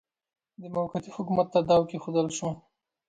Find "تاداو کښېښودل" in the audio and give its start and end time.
1.53-2.27